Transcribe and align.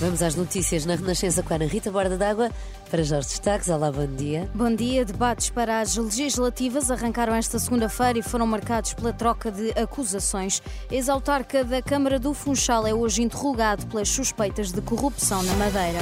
Vamos 0.00 0.22
às 0.22 0.36
notícias 0.36 0.86
na 0.86 0.94
Renascença 0.94 1.42
com 1.42 1.52
a 1.52 1.56
Ana 1.56 1.66
Rita 1.66 1.90
Borda 1.90 2.16
d'Água. 2.16 2.52
Para 2.88 3.02
já 3.02 3.18
os 3.18 3.26
destaques. 3.26 3.68
Olá, 3.68 3.90
bom 3.90 4.06
dia. 4.06 4.48
Bom 4.54 4.72
dia. 4.72 5.04
Debates 5.04 5.50
para 5.50 5.80
as 5.80 5.96
legislativas 5.96 6.88
arrancaram 6.88 7.34
esta 7.34 7.58
segunda-feira 7.58 8.20
e 8.20 8.22
foram 8.22 8.46
marcados 8.46 8.94
pela 8.94 9.12
troca 9.12 9.50
de 9.50 9.70
acusações. 9.72 10.62
Ex-autarca 10.88 11.64
da 11.64 11.82
Câmara 11.82 12.20
do 12.20 12.32
Funchal 12.32 12.86
é 12.86 12.94
hoje 12.94 13.22
interrogado 13.22 13.86
pelas 13.86 14.08
suspeitas 14.08 14.70
de 14.70 14.80
corrupção 14.80 15.42
na 15.42 15.54
Madeira. 15.54 15.98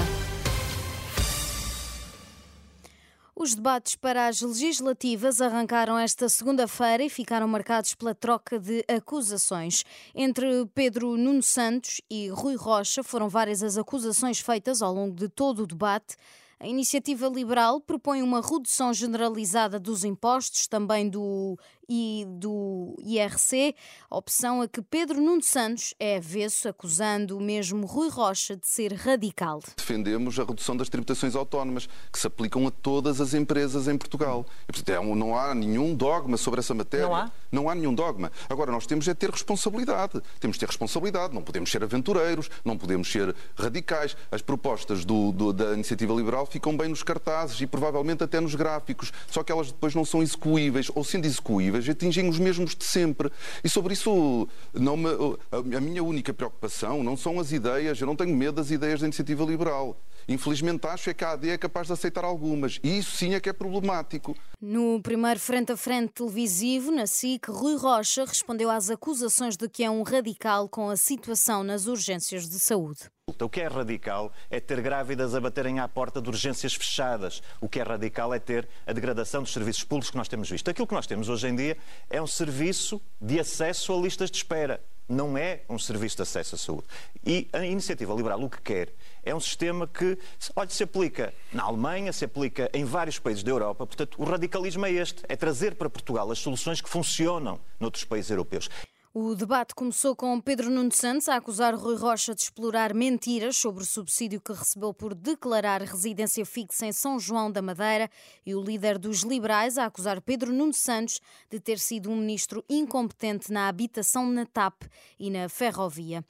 Os 3.47 3.55
debates 3.55 3.95
para 3.95 4.27
as 4.27 4.41
legislativas 4.41 5.41
arrancaram 5.41 5.97
esta 5.97 6.29
segunda-feira 6.29 7.05
e 7.05 7.09
ficaram 7.09 7.47
marcados 7.47 7.95
pela 7.95 8.13
troca 8.13 8.59
de 8.59 8.85
acusações. 8.89 9.85
Entre 10.13 10.67
Pedro 10.75 11.17
Nuno 11.17 11.45
Santos 11.45 12.01
e 12.11 12.27
Rui 12.27 12.57
Rocha 12.57 13.05
foram 13.05 13.29
várias 13.29 13.63
as 13.63 13.79
acusações 13.79 14.41
feitas 14.41 14.83
ao 14.83 14.93
longo 14.93 15.15
de 15.15 15.29
todo 15.29 15.63
o 15.63 15.66
debate. 15.69 16.16
A 16.59 16.66
iniciativa 16.66 17.29
liberal 17.29 17.82
propõe 17.82 18.23
uma 18.23 18.40
redução 18.40 18.90
generalizada 18.95 19.79
dos 19.79 20.04
impostos, 20.04 20.66
também 20.66 21.07
do 21.07 21.59
e 21.88 22.26
do 22.29 22.96
IRC, 23.01 23.74
opção 24.10 24.60
a 24.60 24.68
que 24.68 24.82
Pedro 24.82 25.21
Nuno 25.21 25.43
Santos 25.43 25.95
é 26.01 26.16
avesso, 26.16 26.68
acusando 26.68 27.37
o 27.37 27.40
mesmo 27.40 27.87
Rui 27.87 28.09
Rocha 28.09 28.57
de 28.57 28.66
ser 28.66 28.93
radical. 28.93 29.60
Defendemos 29.76 30.38
a 30.38 30.45
redução 30.45 30.76
das 30.76 30.88
tributações 30.88 31.37
autónomas, 31.37 31.88
que 32.13 32.18
se 32.18 32.26
aplicam 32.26 32.66
a 32.66 32.70
todas 32.70 33.20
as 33.20 33.35
empresas 33.35 33.87
em 33.87 33.96
Portugal. 33.96 34.45
E, 34.68 34.73
portanto, 34.73 34.96
é 34.96 35.15
não 35.15 35.38
há 35.38 35.54
nenhum 35.54 35.95
dogma 35.95 36.37
sobre 36.37 36.60
essa 36.60 36.74
matéria. 36.74 37.07
Não 37.07 37.15
há? 37.15 37.32
Não 37.52 37.70
há 37.70 37.74
nenhum 37.74 37.95
dogma. 37.95 38.32
Agora, 38.48 38.73
nós 38.73 38.87
temos 38.87 39.07
é 39.07 39.15
ter 39.15 39.30
responsabilidade. 39.30 40.20
Temos 40.41 40.57
de 40.57 40.60
ter 40.60 40.66
responsabilidade. 40.66 41.35
Não 41.35 41.43
podemos 41.43 41.70
ser 41.70 41.82
aventureiros, 41.82 42.51
não 42.65 42.76
podemos 42.76 43.10
ser 43.10 43.35
radicais. 43.57 44.16
As 44.30 44.43
propostas 44.43 45.04
do, 45.04 45.30
do, 45.32 45.52
da 45.52 45.73
iniciativa 45.73 46.13
liberal 46.13 46.46
ficam 46.47 46.77
bem 46.77 46.89
nos 46.89 47.02
cartazes 47.02 47.61
e 47.61 47.66
provavelmente 47.66 48.23
até 48.23 48.41
nos 48.41 48.55
gráficos, 48.55 49.13
só 49.29 49.43
que 49.43 49.52
elas 49.52 49.69
depois 49.73 49.95
não 49.95 50.05
são 50.05 50.23
execuíveis, 50.23 50.91
ou 50.95 51.05
sendo 51.05 51.27
execuíveis, 51.27 51.88
atingem 51.88 52.29
os 52.29 52.38
mesmos 52.38 52.75
de 52.75 52.85
sempre. 52.85 53.30
E 53.63 53.69
sobre 53.69 53.95
isso, 53.95 54.49
não 54.73 54.97
me, 54.97 55.09
a 55.53 55.80
minha 55.80 56.03
única 56.03 56.33
preocupação 56.33 57.03
não 57.03 57.16
são 57.16 57.38
as 57.41 57.53
ideias, 57.53 58.01
eu 58.01 58.07
não 58.07 58.16
tenho 58.16 58.35
medo 58.35 58.57
das 58.57 58.71
ideias 58.71 59.01
da 59.01 59.07
iniciativa 59.07 59.45
liberal. 59.45 59.97
Infelizmente 60.29 60.87
acho 60.87 61.10
é 61.10 61.15
que 61.15 61.24
a 61.24 61.32
AD 61.32 61.51
é 61.51 61.59
capaz 61.59 61.87
de 61.87 61.93
aceitar 61.93 62.24
algumas. 62.24 62.80
E 62.82 62.99
isso 62.99 63.16
sim 63.16 63.35
é 63.35 63.41
que 63.41 63.49
é 63.49 63.52
problemático. 63.52 64.37
No 64.60 65.00
primeiro 65.00 65.38
frente 65.38 65.72
a 65.72 65.77
frente 65.77 66.12
televisivo, 66.12 66.91
na 66.91 67.06
SIC, 67.06 67.49
Rui 67.49 67.77
Rocha 67.77 68.25
respondeu 68.25 68.71
às 68.71 68.91
acusações 68.91 69.56
de 69.56 69.69
que 69.69 69.84
é 69.84 69.91
um 69.91 70.03
radical 70.03 70.69
com 70.69 70.91
a 70.91 70.97
situação 70.97 71.62
nas 71.62 71.87
urgências 71.87 72.49
de 72.49 72.59
saúde. 72.59 73.10
O 73.41 73.49
que 73.49 73.60
é 73.60 73.66
radical 73.66 74.32
é 74.49 74.60
ter 74.60 74.81
grávidas 74.81 75.34
a 75.34 75.41
baterem 75.41 75.81
à 75.81 75.88
porta 75.88 76.22
de 76.22 76.28
urgências 76.28 76.75
fechadas. 76.75 77.43
O 77.60 77.69
que 77.69 77.81
é 77.81 77.82
radical 77.82 78.32
é 78.32 78.38
ter 78.38 78.69
a 78.87 78.93
degradação 78.93 79.43
dos 79.43 79.53
serviços 79.53 79.82
públicos 79.82 80.10
que 80.10 80.16
nós 80.16 80.28
temos 80.28 80.48
visto. 80.48 80.70
Aquilo 80.70 80.87
que 80.87 80.94
nós 80.94 81.08
temos 81.08 81.28
hoje 81.28 81.48
em 81.48 81.56
dia 81.56 81.76
é 82.08 82.22
um 82.22 82.26
serviço 82.26 83.03
de 83.20 83.41
acesso 83.41 83.93
a 83.93 84.00
listas 84.00 84.31
de 84.31 84.37
espera. 84.37 84.81
Não 85.09 85.39
é 85.39 85.62
um 85.69 85.78
serviço 85.78 86.17
de 86.17 86.22
acesso 86.22 86.56
à 86.56 86.59
saúde. 86.59 86.87
E 87.25 87.49
a 87.53 87.65
iniciativa 87.65 88.12
liberal 88.12 88.43
o 88.43 88.50
que 88.50 88.61
quer 88.61 88.93
é 89.22 89.34
um 89.34 89.41
sistema 89.41 89.87
que 89.87 90.19
olha, 90.55 90.69
se 90.69 90.83
aplica 90.83 91.33
na 91.53 91.62
Alemanha, 91.62 92.12
se 92.12 92.25
aplica 92.25 92.69
em 92.72 92.84
vários 92.84 93.19
países 93.19 93.43
da 93.43 93.50
Europa. 93.50 93.87
Portanto, 93.87 94.17
o 94.19 94.25
radicalismo 94.25 94.84
é 94.84 94.93
este: 94.93 95.22
é 95.28 95.37
trazer 95.37 95.75
para 95.75 95.89
Portugal 95.89 96.31
as 96.31 96.39
soluções 96.39 96.81
que 96.81 96.89
funcionam 96.89 97.61
noutros 97.78 98.05
países 98.05 98.31
europeus. 98.31 98.69
O 99.19 99.34
debate 99.34 99.75
começou 99.75 100.15
com 100.15 100.38
Pedro 100.38 100.69
Nuno 100.69 100.93
Santos 100.93 101.27
a 101.27 101.37
acusar 101.37 101.75
Rui 101.75 101.97
Rocha 101.97 102.34
de 102.34 102.43
explorar 102.43 102.93
mentiras 102.93 103.56
sobre 103.56 103.82
o 103.82 103.87
subsídio 103.87 104.43
que 104.43 104.53
recebeu 104.53 104.93
por 104.93 105.15
declarar 105.15 105.81
residência 105.81 106.44
fixa 106.44 106.84
em 106.84 106.93
São 106.93 107.19
João 107.19 107.50
da 107.50 107.62
Madeira 107.62 108.10
e 108.44 108.55
o 108.55 108.62
líder 108.62 108.99
dos 108.99 109.22
liberais 109.22 109.78
a 109.78 109.87
acusar 109.87 110.21
Pedro 110.21 110.53
Nuno 110.53 110.75
Santos 110.75 111.19
de 111.50 111.59
ter 111.59 111.78
sido 111.78 112.10
um 112.10 112.16
ministro 112.16 112.62
incompetente 112.69 113.50
na 113.50 113.69
habitação 113.69 114.31
na 114.31 114.44
TAP 114.44 114.82
e 115.19 115.31
na 115.31 115.49
ferrovia. 115.49 116.22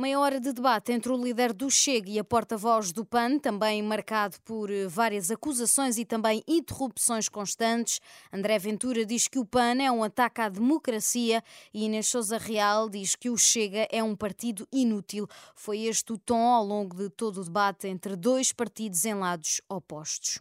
Meia 0.00 0.18
hora 0.18 0.40
de 0.40 0.54
debate 0.54 0.92
entre 0.92 1.12
o 1.12 1.22
líder 1.22 1.52
do 1.52 1.70
Chega 1.70 2.08
e 2.08 2.18
a 2.18 2.24
porta-voz 2.24 2.90
do 2.90 3.04
PAN, 3.04 3.38
também 3.38 3.82
marcado 3.82 4.40
por 4.46 4.70
eh, 4.70 4.88
várias 4.88 5.30
acusações 5.30 5.98
e 5.98 6.06
também 6.06 6.42
interrupções 6.48 7.28
constantes. 7.28 8.00
André 8.32 8.58
Ventura 8.58 9.04
diz 9.04 9.28
que 9.28 9.38
o 9.38 9.44
PAN 9.44 9.76
é 9.78 9.92
um 9.92 10.02
ataque 10.02 10.40
à 10.40 10.48
democracia 10.48 11.44
e 11.74 11.84
Inês 11.84 12.06
Sousa 12.06 12.38
Real 12.38 12.88
diz 12.88 13.14
que 13.14 13.28
o 13.28 13.36
Chega 13.36 13.86
é 13.92 14.02
um 14.02 14.16
partido 14.16 14.66
inútil. 14.72 15.28
Foi 15.54 15.80
este 15.80 16.14
o 16.14 16.18
tom 16.18 16.48
ao 16.48 16.64
longo 16.64 16.96
de 16.96 17.10
todo 17.10 17.42
o 17.42 17.44
debate 17.44 17.86
entre 17.86 18.16
dois 18.16 18.52
partidos 18.52 19.04
em 19.04 19.12
lados 19.12 19.60
opostos. 19.68 20.40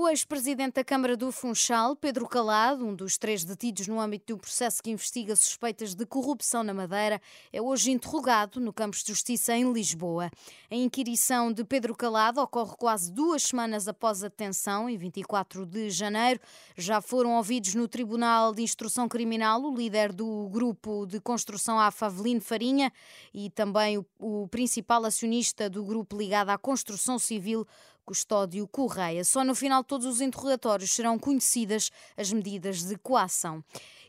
O 0.00 0.08
ex-presidente 0.08 0.74
da 0.74 0.84
Câmara 0.84 1.16
do 1.16 1.32
Funchal, 1.32 1.96
Pedro 1.96 2.28
Calado, 2.28 2.86
um 2.86 2.94
dos 2.94 3.18
três 3.18 3.42
detidos 3.42 3.88
no 3.88 3.98
âmbito 3.98 4.26
de 4.26 4.32
um 4.32 4.38
processo 4.38 4.80
que 4.80 4.92
investiga 4.92 5.34
suspeitas 5.34 5.92
de 5.92 6.06
corrupção 6.06 6.62
na 6.62 6.72
Madeira, 6.72 7.20
é 7.52 7.60
hoje 7.60 7.90
interrogado 7.90 8.60
no 8.60 8.72
Campos 8.72 9.02
de 9.02 9.08
Justiça 9.08 9.56
em 9.56 9.72
Lisboa. 9.72 10.30
A 10.70 10.74
inquirição 10.76 11.52
de 11.52 11.64
Pedro 11.64 11.96
Calado 11.96 12.40
ocorre 12.40 12.76
quase 12.76 13.10
duas 13.10 13.42
semanas 13.42 13.88
após 13.88 14.22
a 14.22 14.28
detenção, 14.28 14.88
em 14.88 14.96
24 14.96 15.66
de 15.66 15.90
janeiro. 15.90 16.38
Já 16.76 17.00
foram 17.00 17.32
ouvidos 17.32 17.74
no 17.74 17.88
Tribunal 17.88 18.54
de 18.54 18.62
Instrução 18.62 19.08
Criminal 19.08 19.60
o 19.60 19.74
líder 19.74 20.12
do 20.12 20.48
grupo 20.48 21.06
de 21.06 21.18
construção 21.20 21.76
AFA, 21.76 22.06
Avelino 22.06 22.40
Farinha, 22.40 22.92
e 23.34 23.50
também 23.50 23.98
o, 23.98 24.06
o 24.16 24.46
principal 24.46 25.04
acionista 25.04 25.68
do 25.68 25.82
grupo 25.82 26.16
ligado 26.16 26.50
à 26.50 26.56
construção 26.56 27.18
civil, 27.18 27.66
Custódio 28.08 28.66
Correia. 28.66 29.22
Só 29.22 29.44
no 29.44 29.54
final 29.54 29.82
de 29.82 29.88
todos 29.88 30.06
os 30.06 30.22
interrogatórios 30.22 30.92
serão 30.92 31.18
conhecidas 31.18 31.90
as 32.16 32.32
medidas 32.32 32.82
de 32.82 32.96
coação. 32.96 33.62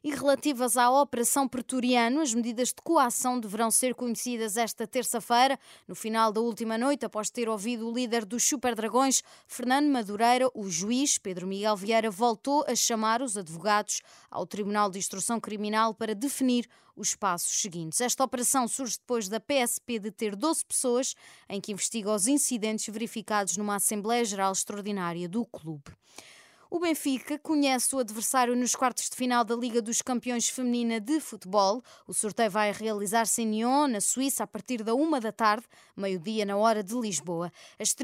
E 0.04 0.12
relativas 0.12 0.78
à 0.78 0.90
Operação 0.90 1.48
Pretoriano, 1.48 2.22
as 2.22 2.34
medidas 2.34 2.70
de 2.70 2.82
coação 2.82 3.40
deverão 3.40 3.70
ser 3.70 3.94
conhecidas 3.94 4.56
esta 4.56 4.88
terça-feira, 4.88 5.60
no 5.88 5.94
final 5.96 6.32
da 6.32 6.40
última 6.40 6.78
noite, 6.78 7.06
após 7.06 7.30
ter 7.30 7.50
ouvido 7.50 7.88
o 7.88 7.94
líder 7.94 8.24
dos 8.24 8.44
Super 8.44 8.76
Dragões, 8.76 9.22
Fernando 9.46 9.88
Madureira, 9.90 10.50
o 10.54 10.70
juiz 10.70 11.18
Pedro 11.18 11.46
Miguel 11.46 11.76
Vieira 11.76 12.10
voltou 12.10 12.64
a 12.68 12.76
chamar 12.76 13.22
os 13.22 13.38
advogados 13.38 14.02
ao 14.32 14.46
Tribunal 14.46 14.90
de 14.90 15.00
Instrução 15.00 15.40
Criminal 15.40 15.94
para 15.94 16.16
definir 16.16 16.66
os 16.96 17.16
passos 17.16 17.62
seguintes. 17.62 18.02
Esta 18.02 18.24
operação 18.24 18.68
surge 18.68 18.98
depois 18.98 19.28
da 19.28 19.40
PSP 19.40 20.00
deter 20.00 20.36
12 20.36 20.66
pessoas 20.66 21.16
em 21.48 21.60
que 21.60 21.72
investiga 21.72 22.14
os 22.14 22.28
incidentes 22.28 22.88
verificados 22.94 23.58
numa 23.58 23.76
Assembleia 23.76 24.24
Geral 24.24 24.52
Extraordinária 24.52 25.28
do 25.28 25.46
clube. 25.46 25.92
O 26.72 26.80
Benfica 26.80 27.40
conhece 27.40 27.96
o 27.96 27.98
adversário 28.00 28.56
nos 28.56 28.76
quartos 28.76 29.10
de 29.10 29.16
final 29.16 29.44
da 29.44 29.56
Liga 29.56 29.82
dos 29.82 30.04
Campeões 30.04 30.50
Feminina 30.50 31.00
de 31.00 31.20
Futebol. 31.20 31.82
O 32.06 32.14
sorteio 32.14 32.52
vai 32.52 32.72
realizar-se 32.72 33.42
em 33.42 33.48
Nyon, 33.48 33.88
na 33.88 34.00
Suíça, 34.00 34.44
a 34.44 34.48
partir 34.48 34.84
da 34.84 34.94
uma 34.94 35.20
da 35.20 35.32
tarde, 35.32 35.66
meio-dia, 35.98 36.46
na 36.46 36.56
hora 36.56 36.84
de 36.84 36.94
Lisboa. 36.94 37.52
As, 37.80 37.96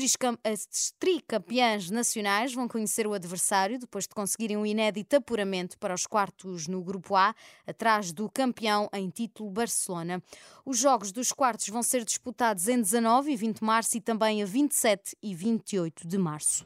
as 0.43 0.91
tricampeãs 0.99 1.91
nacionais 1.91 2.55
vão 2.55 2.67
conhecer 2.67 3.05
o 3.05 3.13
adversário 3.13 3.77
depois 3.77 4.07
de 4.07 4.15
conseguirem 4.15 4.57
um 4.57 4.65
inédito 4.65 5.15
apuramento 5.15 5.77
para 5.77 5.93
os 5.93 6.07
quartos 6.07 6.67
no 6.67 6.83
Grupo 6.83 7.15
A, 7.15 7.35
atrás 7.67 8.11
do 8.11 8.27
campeão 8.27 8.89
em 8.91 9.11
título 9.11 9.51
Barcelona. 9.51 10.23
Os 10.65 10.79
jogos 10.79 11.11
dos 11.11 11.31
quartos 11.31 11.69
vão 11.69 11.83
ser 11.83 12.03
disputados 12.03 12.67
em 12.67 12.81
19 12.81 13.31
e 13.31 13.35
20 13.35 13.59
de 13.59 13.63
março 13.63 13.95
e 13.95 14.01
também 14.01 14.41
a 14.41 14.45
27 14.47 15.15
e 15.21 15.35
28 15.35 16.07
de 16.07 16.17
março. 16.17 16.65